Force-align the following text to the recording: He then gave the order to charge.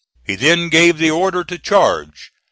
He 0.23 0.33
then 0.35 0.69
gave 0.69 0.97
the 0.97 1.11
order 1.11 1.43
to 1.43 1.59
charge. 1.59 2.31